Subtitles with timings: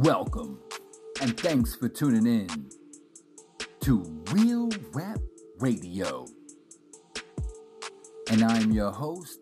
[0.00, 0.60] Welcome,
[1.20, 2.70] and thanks for tuning in
[3.80, 5.18] to Real Rap
[5.58, 6.24] Radio.
[8.30, 9.40] And I'm your host,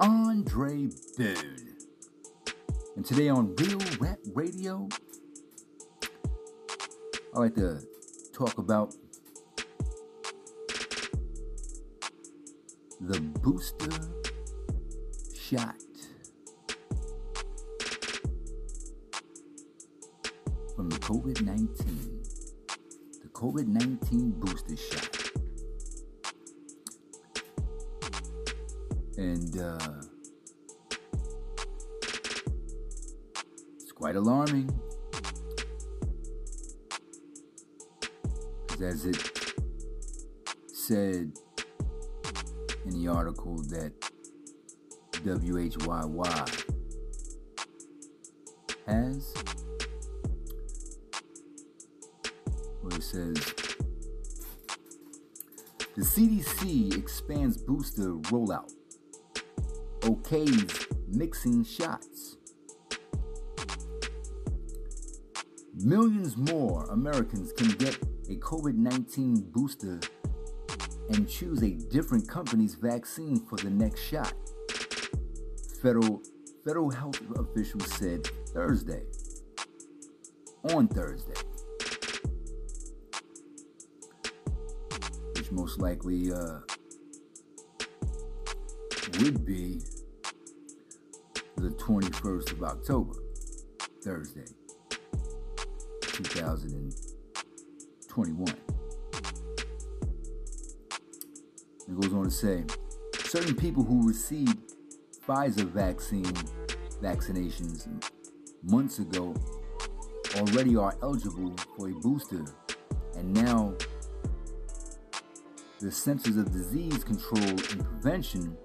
[0.00, 1.76] Andre Boone.
[2.96, 4.88] And today on Real Rap Radio,
[7.36, 7.80] I like to
[8.32, 8.96] talk about
[13.00, 13.96] the booster
[15.40, 15.76] shot.
[20.78, 22.22] From the COVID 19,
[23.20, 25.30] the COVID 19 booster shot.
[29.16, 30.02] And uh,
[33.80, 34.70] it's quite alarming.
[38.80, 39.16] As it
[40.72, 41.32] said
[42.84, 43.92] in the article that
[45.24, 46.64] WHYY
[48.86, 49.34] has,
[56.48, 58.72] CDC expands booster rollout,
[60.00, 62.36] okays mixing shots.
[65.74, 67.96] Millions more Americans can get
[68.28, 70.00] a COVID 19 booster
[71.10, 74.34] and choose a different company's vaccine for the next shot.
[75.82, 76.22] Federal
[76.66, 79.04] federal health officials said Thursday.
[80.74, 81.47] On Thursday.
[85.58, 86.60] Most likely uh,
[89.18, 89.80] would be
[91.56, 93.14] the 21st of October,
[94.04, 94.44] Thursday,
[96.02, 98.54] 2021.
[101.88, 102.64] It goes on to say
[103.24, 104.56] certain people who received
[105.26, 106.32] Pfizer vaccine
[107.02, 107.88] vaccinations
[108.62, 109.34] months ago
[110.36, 112.44] already are eligible for a booster,
[113.16, 113.74] and now
[115.80, 118.56] the Centers of Disease Control and Prevention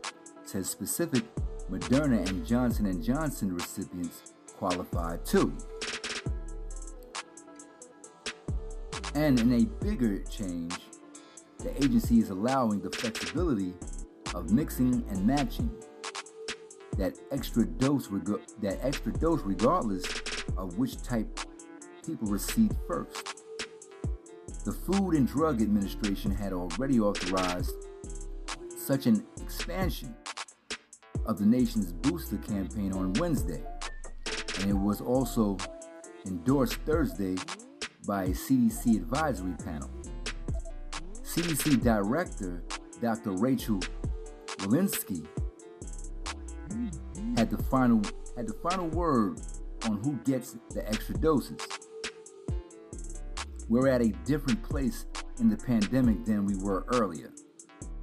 [0.46, 1.24] says specific
[1.70, 5.56] Moderna and Johnson & Johnson recipients qualify too.
[9.14, 10.76] And in a bigger change,
[11.60, 13.74] the agency is allowing the flexibility
[14.34, 15.70] of mixing and matching
[16.98, 20.04] that extra dose reg- that extra dose regardless
[20.58, 21.40] of which type
[22.06, 23.33] people receive first.
[24.64, 27.76] The Food and Drug Administration had already authorized
[28.78, 30.16] such an expansion
[31.26, 33.62] of the nation's booster campaign on Wednesday,
[34.60, 35.58] and it was also
[36.26, 37.36] endorsed Thursday
[38.08, 39.90] by a CDC advisory panel.
[41.24, 42.64] CDC Director
[43.02, 43.32] Dr.
[43.32, 43.82] Rachel
[44.60, 45.28] Walensky
[47.36, 48.02] had the final
[48.38, 49.42] had the final word
[49.86, 51.60] on who gets the extra doses.
[53.74, 55.08] We're at a different place
[55.40, 57.32] in the pandemic than we were earlier,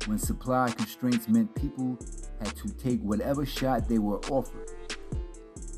[0.07, 1.97] when supply constraints meant people
[2.41, 4.69] had to take whatever shot they were offered.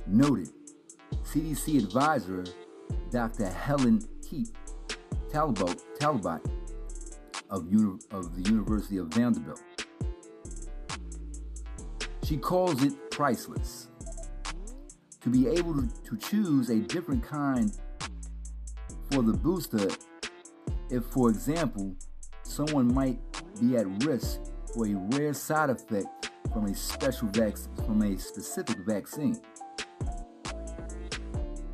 [0.07, 0.49] Noted
[1.25, 2.47] CDC advisor
[3.11, 3.51] Dr.
[3.51, 4.49] Helen Keipp
[5.31, 6.41] Talbot, Talbot
[7.51, 9.61] of, uni- of the University of Vanderbilt.
[12.25, 13.89] She calls it priceless.
[15.21, 17.71] To be able to choose a different kind
[19.13, 19.89] for the booster,
[20.91, 21.95] if, for example,
[22.45, 23.19] someone might
[23.61, 24.41] be at risk
[24.75, 29.39] for a rare side effect from a special vac- from a specific vaccine.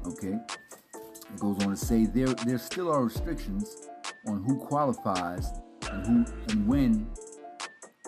[0.06, 0.34] Okay.
[0.34, 3.88] It goes on to say there there still are restrictions
[4.26, 5.52] on who qualifies
[5.92, 7.08] and who and when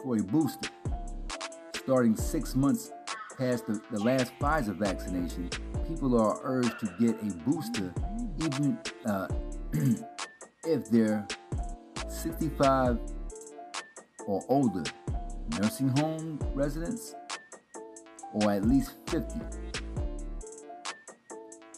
[0.03, 0.71] for a booster.
[1.77, 2.91] Starting six months
[3.39, 5.49] past the, the last Pfizer vaccination,
[5.87, 7.95] people are urged to get a booster
[8.43, 9.29] even uh,
[10.65, 11.27] if they're
[12.09, 12.99] 65
[14.27, 14.85] or older,
[15.59, 17.15] nursing home residents,
[18.33, 19.41] or at least 50,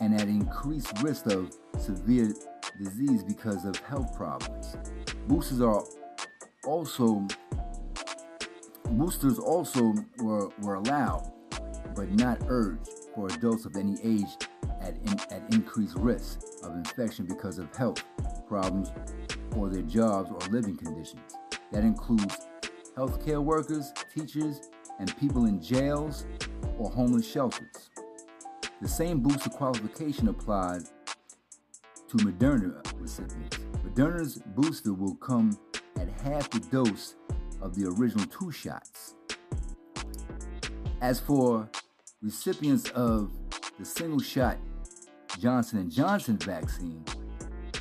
[0.01, 2.33] and at increased risk of severe
[2.79, 4.77] disease because of health problems.
[5.29, 5.83] Boosters are
[6.65, 7.27] also
[8.91, 11.33] boosters also were, were allowed,
[11.95, 14.37] but not urged for adults of any age
[14.81, 18.03] at, in, at increased risk of infection because of health
[18.47, 18.91] problems
[19.57, 21.21] or their jobs or living conditions.
[21.73, 22.37] That includes
[22.97, 26.27] healthcare workers, teachers, and people in jails
[26.79, 27.91] or homeless shelters.
[28.81, 30.93] The same booster qualification applies
[32.09, 33.59] to Moderna recipients.
[33.85, 35.59] Moderna's booster will come
[35.99, 37.17] at half the dose
[37.61, 39.15] of the original two shots.
[41.01, 41.69] As for
[42.21, 43.31] recipients of
[43.79, 44.59] the single-shot
[45.39, 47.05] Johnson & Johnson vaccine,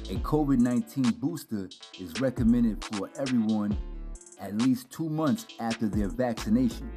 [0.10, 1.70] a COVID-19 booster
[2.00, 3.78] is recommended for everyone
[4.40, 6.92] at least 2 months after their vaccination.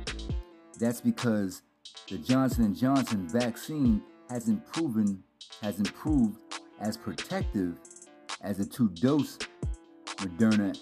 [0.78, 1.62] That's because
[2.08, 5.22] the Johnson & Johnson vaccine hasn't proven
[5.60, 6.38] hasn't proved
[6.80, 7.78] as protective
[8.40, 9.38] as the two-dose
[10.16, 10.76] Moderna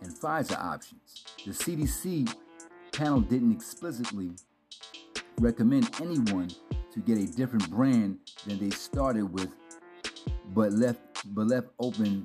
[0.00, 1.24] and Pfizer options.
[1.44, 2.34] The CDC
[2.92, 4.32] panel didn't explicitly
[5.38, 6.50] recommend anyone
[6.98, 9.54] to get a different brand than they started with,
[10.54, 11.00] but left
[11.34, 12.24] but left open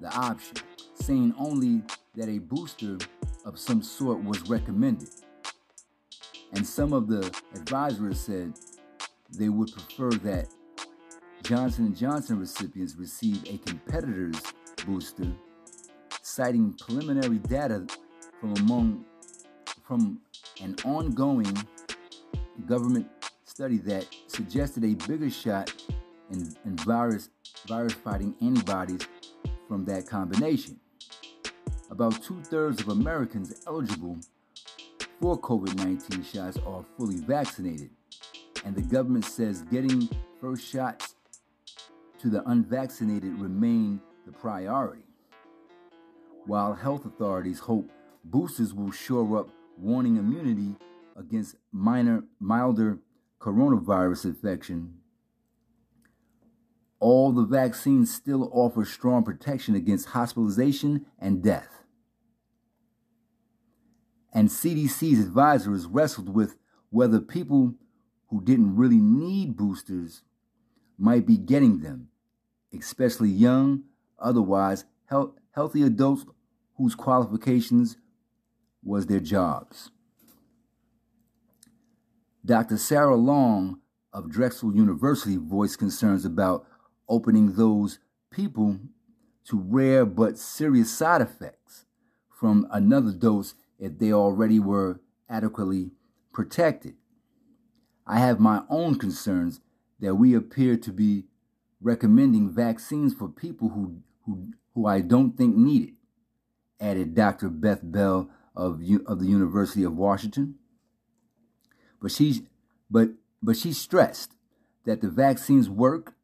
[0.00, 0.56] the option,
[0.94, 1.82] saying only
[2.14, 2.98] that a booster
[3.44, 5.08] of some sort was recommended.
[6.52, 7.24] And some of the
[7.54, 8.54] advisors said
[9.36, 10.48] they would prefer that
[11.42, 14.40] Johnson & Johnson recipients receive a competitor's
[14.86, 15.32] booster,
[16.22, 17.86] citing preliminary data
[18.40, 19.04] from among
[19.84, 20.20] from
[20.62, 21.56] an ongoing
[22.66, 23.06] government
[23.56, 25.72] study that suggested a bigger shot
[26.30, 27.30] in, in virus
[27.66, 29.00] virus fighting antibodies
[29.66, 30.78] from that combination.
[31.90, 34.18] About two thirds of Americans eligible
[35.22, 37.88] for COVID 19 shots are fully vaccinated,
[38.66, 40.06] and the government says getting
[40.38, 41.14] first shots
[42.18, 45.06] to the unvaccinated remain the priority.
[46.44, 47.90] While health authorities hope
[48.22, 49.48] boosters will shore up
[49.78, 50.76] warning immunity
[51.16, 52.98] against minor milder
[53.40, 54.98] coronavirus infection,
[56.98, 61.84] all the vaccines still offer strong protection against hospitalization and death.
[64.32, 66.56] And CDC's advisors wrestled with
[66.90, 67.74] whether people
[68.28, 70.22] who didn't really need boosters
[70.98, 72.08] might be getting them,
[72.76, 73.84] especially young,
[74.18, 76.24] otherwise health, healthy adults
[76.76, 77.96] whose qualifications
[78.82, 79.90] was their jobs.
[82.46, 82.76] Dr.
[82.76, 83.80] Sarah Long
[84.12, 86.64] of Drexel University voiced concerns about
[87.08, 87.98] opening those
[88.30, 88.78] people
[89.46, 91.86] to rare but serious side effects
[92.30, 95.90] from another dose if they already were adequately
[96.32, 96.94] protected.
[98.06, 99.60] I have my own concerns
[99.98, 101.24] that we appear to be
[101.80, 105.94] recommending vaccines for people who, who, who I don't think need it,
[106.78, 107.48] added Dr.
[107.48, 110.56] Beth Bell of, of the University of Washington.
[112.00, 112.42] But she,
[112.90, 113.10] but,
[113.42, 114.32] but she stressed
[114.84, 116.14] that the vaccines work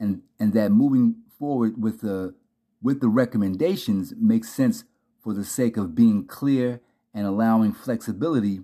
[0.00, 2.34] and, and that moving forward with the,
[2.82, 4.84] with the recommendations makes sense
[5.22, 6.80] for the sake of being clear
[7.14, 8.60] and allowing flexibility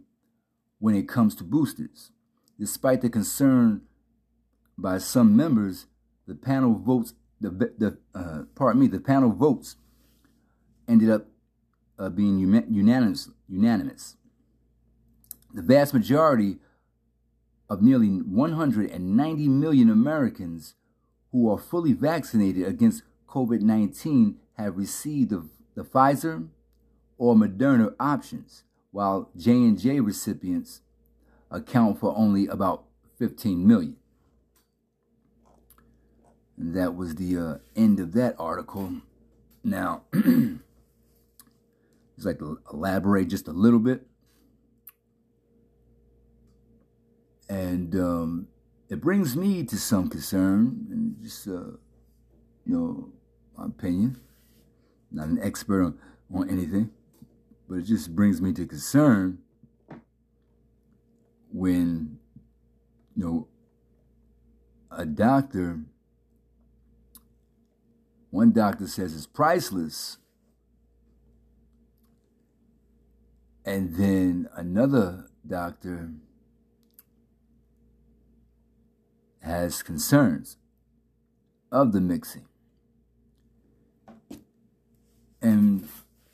[0.79, 2.11] when it comes to boosters.
[2.59, 3.83] Despite the concern
[4.77, 5.87] by some members,
[6.27, 9.77] the panel votes the the uh, pardon me the panel votes
[10.87, 11.27] ended up
[11.99, 14.17] uh, being unanimous unanimous.
[15.55, 16.59] The vast majority
[17.69, 20.75] of nearly 190 million Americans
[21.33, 26.49] who are fully vaccinated against COVID-19 have received the the Pfizer
[27.19, 30.83] or Moderna options, while J&J recipients
[31.51, 32.85] account for only about
[33.19, 33.97] 15 million.
[36.57, 38.93] And that was the uh, end of that article.
[39.65, 40.61] Now, just
[42.19, 44.07] like to elaborate just a little bit.
[47.51, 48.47] And um,
[48.89, 51.73] it brings me to some concern, and just, uh,
[52.65, 53.09] you know,
[53.59, 54.21] my opinion.
[55.11, 55.99] Not an expert on,
[56.33, 56.91] on anything,
[57.69, 59.39] but it just brings me to concern
[61.53, 62.21] when,
[63.17, 63.49] you know,
[64.93, 65.81] a doctor,
[68.31, 70.19] one doctor says it's priceless,
[73.65, 76.13] and then another doctor
[79.41, 80.57] has concerns
[81.73, 82.47] of the mixing.
[85.43, 85.89] And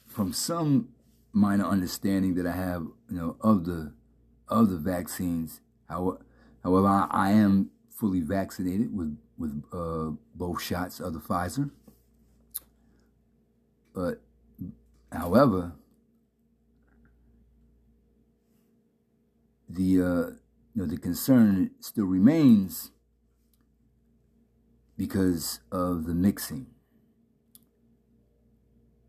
[0.06, 0.88] from some
[1.32, 3.92] minor understanding that I have, you know, of the
[4.48, 6.24] of the vaccines, however,
[6.62, 11.70] however I, I am fully vaccinated with with uh, both shots of the Pfizer.
[13.94, 14.20] But,
[15.10, 15.72] however,
[19.68, 20.30] the uh,
[20.74, 22.90] you know the concern still remains
[24.96, 26.66] because of the mixing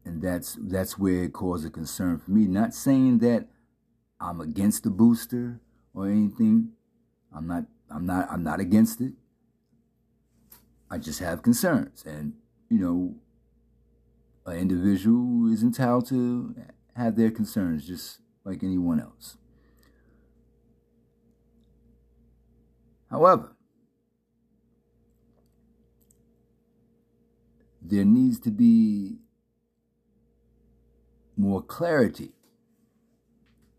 [0.08, 2.48] and that's that's where it caused a concern for me.
[2.48, 3.48] Not saying that
[4.20, 5.60] I'm against the booster
[5.94, 6.70] or anything.
[7.36, 7.66] I'm not.
[7.90, 8.28] I'm not.
[8.32, 9.14] I'm not against it.
[10.90, 12.34] I just have concerns, and
[12.70, 13.16] you know,
[14.46, 16.56] an individual is entitled to
[16.96, 19.38] have their concerns just like anyone else.
[23.10, 23.57] However,
[27.90, 29.18] there needs to be
[31.36, 32.34] more clarity.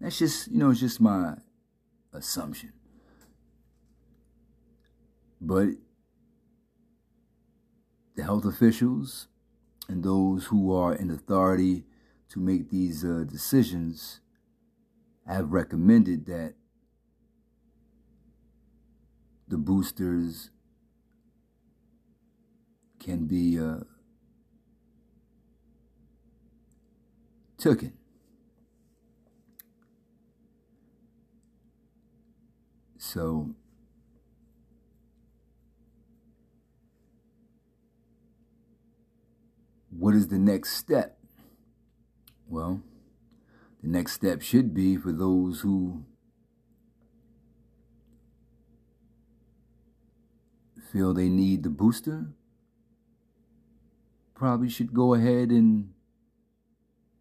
[0.00, 1.34] That's just, you know, it's just my
[2.12, 2.72] assumption.
[5.40, 5.68] But
[8.14, 9.28] the health officials
[9.88, 11.84] and those who are in authority
[12.30, 14.20] to make these uh, decisions
[15.26, 16.54] have recommended that
[19.46, 20.50] the boosters
[22.98, 23.78] can be uh,
[27.58, 27.92] taken.
[32.96, 33.54] So,
[39.90, 41.18] what is the next step?
[42.48, 42.82] Well,
[43.82, 46.04] the next step should be for those who
[50.92, 52.28] feel they need the booster,
[54.34, 55.90] probably should go ahead and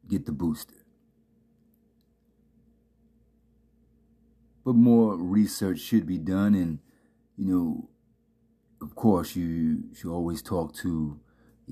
[0.07, 0.73] get the booster.
[4.65, 6.79] But more research should be done, and
[7.37, 7.89] you know,
[8.81, 11.19] of course, you should always talk to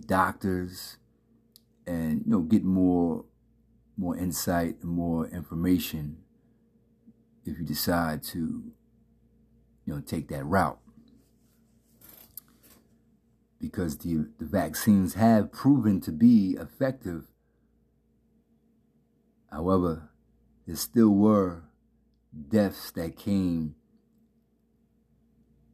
[0.07, 0.97] doctors
[1.87, 3.25] and you know get more
[3.97, 6.17] more insight and more information
[7.45, 8.71] if you decide to
[9.85, 10.79] you know take that route
[13.59, 17.23] because the, the vaccines have proven to be effective
[19.55, 20.09] however
[20.67, 21.63] there still were
[22.49, 23.75] deaths that came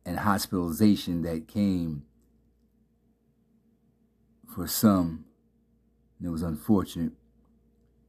[0.05, 2.03] and hospitalization that came
[4.53, 5.25] for some
[6.21, 7.13] and it was unfortunate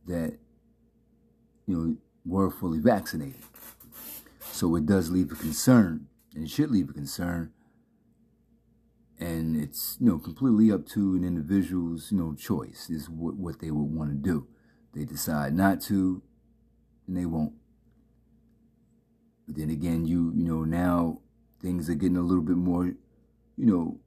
[0.06, 0.38] that
[1.66, 3.42] you know were fully vaccinated.
[4.50, 7.52] So it does leave a concern, and it should leave a concern.
[9.18, 13.60] And it's you know completely up to an individual's you know choice is what, what
[13.60, 14.46] they would want to do.
[14.94, 16.22] They decide not to,
[17.06, 17.54] and they won't.
[19.46, 21.20] But then again, you you know now
[21.60, 24.00] things are getting a little bit more, you know,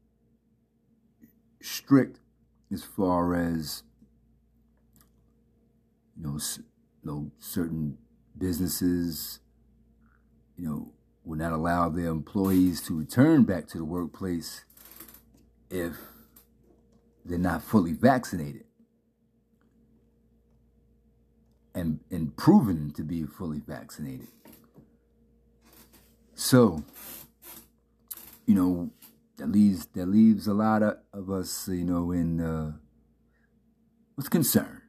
[1.62, 2.20] strict
[2.72, 3.84] as far as
[6.18, 6.40] you know,
[7.04, 7.98] you know, certain
[8.38, 9.40] businesses,
[10.58, 14.66] you know, will not allow their employees to return back to the workplace
[15.70, 15.94] if
[17.26, 18.66] they're not fully vaccinated
[21.86, 24.28] and, and proven to be fully vaccinated.
[26.34, 26.84] So,
[28.46, 28.90] you know,
[29.38, 32.74] that leaves that leaves a lot of, of us, you know, in uh,
[34.18, 34.82] with concern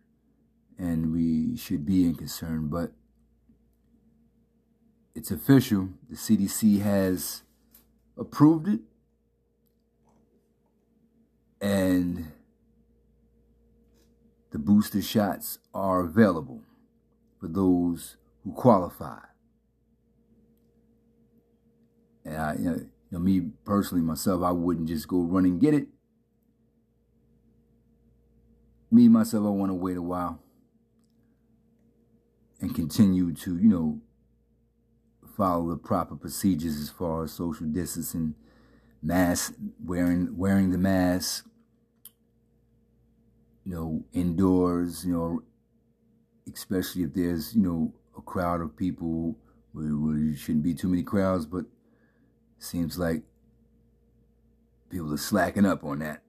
[0.79, 2.93] and we should be in concern, but
[5.15, 5.91] it's official.
[6.09, 7.43] The CDC has
[8.19, 8.81] approved it,
[11.61, 12.33] and
[14.51, 16.63] the booster shots are available
[17.47, 19.21] for those who qualify.
[22.25, 25.87] And I, you know, me personally, myself, I wouldn't just go run and get it.
[28.91, 30.41] Me myself, I want to wait a while
[32.61, 34.01] and continue to, you know,
[35.37, 38.35] follow the proper procedures as far as social distancing,
[39.03, 41.47] mask wearing wearing the mask,
[43.65, 45.43] you know, indoors, you know,
[46.53, 49.37] especially if there's, you know, a crowd of people
[49.73, 51.65] where, there shouldn't be too many crowds, but
[52.59, 53.23] seems like
[54.89, 56.23] people are slacking up on that.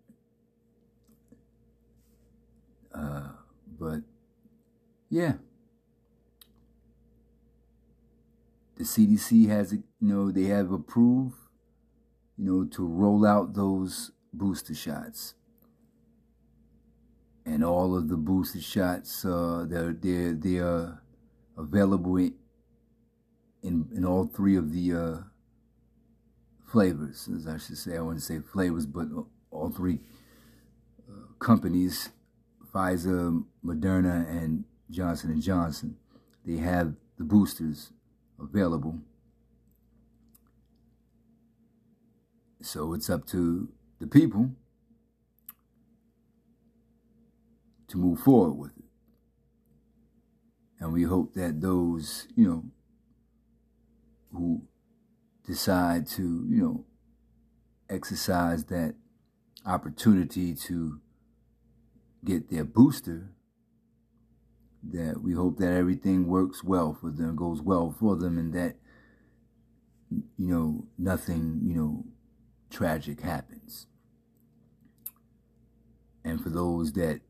[2.93, 3.29] Uh,
[3.79, 4.01] but
[5.09, 5.33] yeah.
[8.77, 11.35] the CDC has, you know, they have approved,
[12.37, 15.33] you know, to roll out those booster shots.
[17.47, 21.01] And all of the booster shots, uh, they're, they're, they are
[21.57, 22.33] available in,
[23.63, 25.17] in, in all three of the uh,
[26.69, 27.95] flavors, as I should say.
[27.95, 29.07] I wouldn't say flavors, but
[29.49, 30.01] all three
[31.09, 32.09] uh, companies,
[32.73, 35.95] Pfizer, Moderna, and Johnson & Johnson,
[36.45, 37.91] they have the boosters
[38.41, 38.99] available.
[42.61, 43.69] So it's up to
[44.01, 44.51] the people
[47.87, 48.85] to move forward with it.
[50.79, 52.63] And we hope that those, you know,
[54.31, 54.67] who
[55.45, 56.85] decide to, you know,
[57.89, 58.95] exercise that
[59.65, 60.99] opportunity to
[62.23, 63.31] get their booster
[64.91, 68.75] that we hope that everything works well for them, goes well for them, and that,
[70.09, 72.05] you know, nothing, you know,
[72.69, 73.87] tragic happens.
[76.23, 77.21] And for those that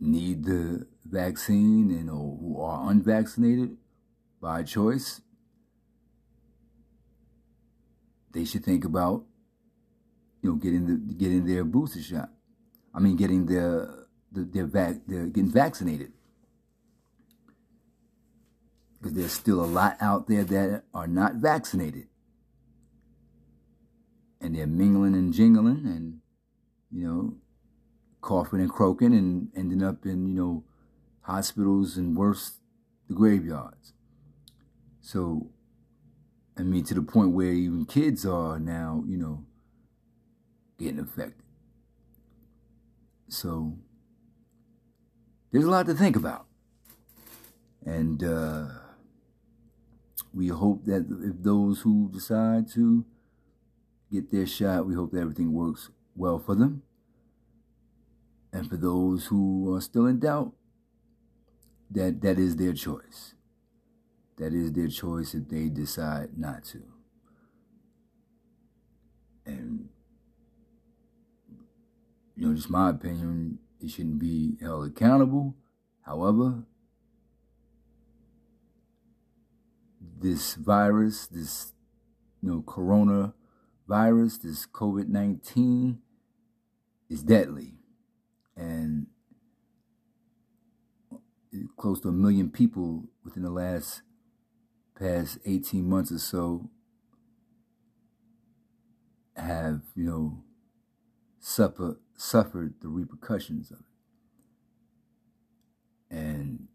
[0.00, 3.76] need the vaccine and or who are unvaccinated
[4.40, 5.20] by choice,
[8.32, 9.24] they should think about
[10.42, 12.30] you know getting the getting their booster shot.
[12.94, 16.12] I mean, getting their the, their vac getting vaccinated
[18.98, 22.08] because there's still a lot out there that are not vaccinated
[24.40, 26.20] and they're mingling and jingling and
[26.90, 27.36] you know
[28.26, 30.64] coughing and croaking and ending up in you know
[31.22, 32.58] hospitals and worse
[33.08, 33.92] the graveyards.
[35.00, 35.50] So
[36.58, 39.44] i mean to the point where even kids are now you know
[40.78, 41.44] getting affected.
[43.28, 43.78] So
[45.52, 46.46] there's a lot to think about.
[47.84, 48.66] And uh
[50.34, 53.04] we hope that if those who decide to
[54.10, 56.82] get their shot, we hope that everything works well for them.
[58.56, 60.54] And for those who are still in doubt,
[61.90, 63.34] that that is their choice.
[64.38, 66.82] That is their choice if they decide not to.
[69.44, 69.90] And
[72.34, 75.54] you know, just my opinion, it shouldn't be held accountable.
[76.00, 76.62] However,
[80.18, 81.74] this virus, this
[82.42, 83.34] you know corona
[83.86, 85.98] virus, this COVID nineteen,
[87.10, 87.74] is deadly,
[88.56, 89.06] and
[91.76, 94.02] close to a million people within the last
[94.98, 96.70] past eighteen months or so
[99.36, 100.42] have you know
[101.38, 103.78] suffer suffered the repercussions of
[106.10, 106.68] it, and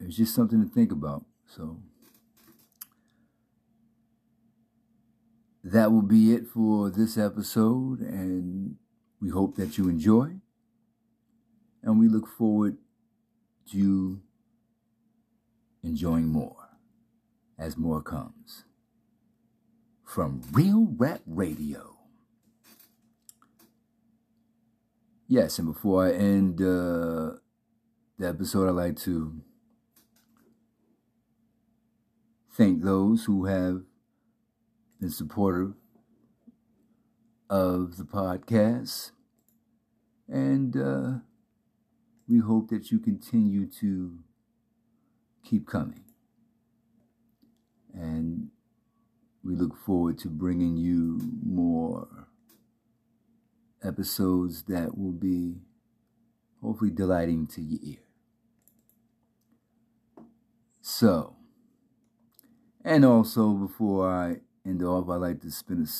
[0.00, 1.24] it's just something to think about.
[1.46, 1.78] So.
[5.64, 8.76] that will be it for this episode, and
[9.20, 10.34] we hope that you enjoy.
[11.84, 12.78] And we look forward
[13.70, 14.20] to
[15.82, 16.56] enjoying more
[17.58, 18.64] as more comes
[20.02, 21.98] from Real Rap Radio.
[25.28, 27.36] Yes, and before I end uh,
[28.18, 29.42] the episode, I'd like to
[32.52, 33.82] thank those who have
[35.00, 35.74] been supportive
[37.50, 39.10] of the podcast.
[40.28, 41.12] And uh,
[42.28, 44.18] we hope that you continue to
[45.44, 46.04] keep coming.
[47.92, 48.48] And
[49.42, 52.08] we look forward to bringing you more
[53.82, 55.56] episodes that will be
[56.62, 57.98] hopefully delighting to your ear.
[60.80, 61.36] So,
[62.84, 65.90] and also before I end off, I'd like to spend a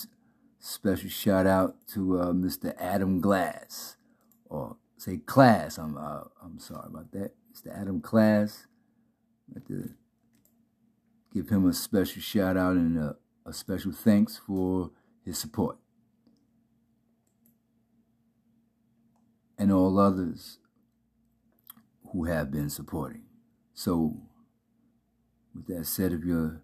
[0.58, 2.74] special shout out to uh, Mr.
[2.78, 3.96] Adam Glass,
[4.46, 5.76] or say Class.
[5.78, 7.78] I'm uh, I'm sorry about that, Mr.
[7.78, 8.66] Adam Class.
[9.50, 9.90] I'd like to
[11.32, 14.90] give him a special shout out and a, a special thanks for
[15.24, 15.76] his support.
[19.58, 20.58] And all others
[22.12, 23.24] who have been supporting.
[23.74, 24.22] So,
[25.54, 26.62] with that said, if you're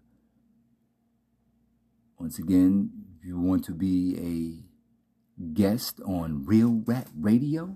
[2.17, 4.63] once again, if you want to be
[5.37, 7.75] a guest on Real Rap Radio,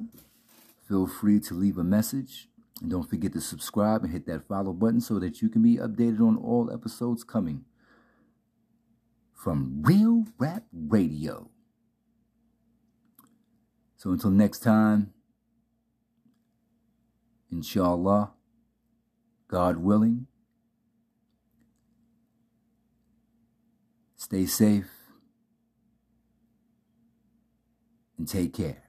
[0.88, 2.48] feel free to leave a message.
[2.82, 5.78] And don't forget to subscribe and hit that follow button so that you can be
[5.78, 7.66] updated on all episodes coming
[9.34, 11.50] from Real Rap Radio.
[13.96, 15.14] So until next time,
[17.52, 18.34] inshallah,
[19.48, 20.28] God willing,
[24.26, 24.90] Stay safe
[28.18, 28.85] and take care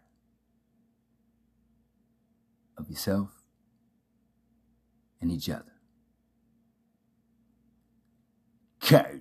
[2.78, 3.30] of yourself
[5.20, 5.72] and each other.
[8.82, 9.20] Okay.